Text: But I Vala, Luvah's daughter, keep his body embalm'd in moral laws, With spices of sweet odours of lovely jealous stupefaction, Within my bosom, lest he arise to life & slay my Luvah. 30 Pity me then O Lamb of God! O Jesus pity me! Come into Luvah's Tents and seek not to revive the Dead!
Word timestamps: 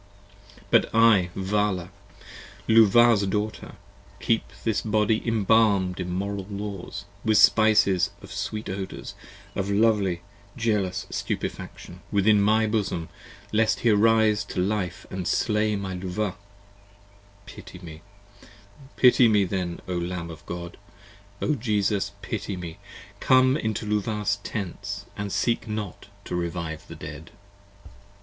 But 0.71 0.89
I 0.95 1.29
Vala, 1.35 1.91
Luvah's 2.67 3.27
daughter, 3.27 3.75
keep 4.19 4.51
his 4.65 4.81
body 4.81 5.21
embalm'd 5.27 5.99
in 5.99 6.09
moral 6.11 6.47
laws, 6.49 7.05
With 7.23 7.37
spices 7.37 8.09
of 8.23 8.31
sweet 8.33 8.67
odours 8.67 9.13
of 9.55 9.69
lovely 9.69 10.23
jealous 10.57 11.05
stupefaction, 11.11 12.01
Within 12.11 12.41
my 12.41 12.65
bosom, 12.65 13.09
lest 13.51 13.81
he 13.81 13.91
arise 13.91 14.43
to 14.45 14.59
life 14.59 15.05
& 15.17 15.25
slay 15.25 15.75
my 15.75 15.93
Luvah. 15.93 16.33
30 17.45 18.01
Pity 18.95 19.27
me 19.27 19.43
then 19.43 19.81
O 19.87 19.93
Lamb 19.95 20.31
of 20.31 20.43
God! 20.47 20.77
O 21.43 21.53
Jesus 21.53 22.13
pity 22.23 22.57
me! 22.57 22.79
Come 23.19 23.55
into 23.55 23.85
Luvah's 23.85 24.37
Tents 24.37 25.05
and 25.15 25.31
seek 25.31 25.67
not 25.67 26.07
to 26.25 26.33
revive 26.35 26.87
the 26.87 26.95
Dead! 26.95 27.29